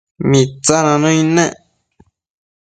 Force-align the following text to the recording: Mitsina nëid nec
Mitsina 0.29 0.95
nëid 1.01 1.21
nec 1.35 1.53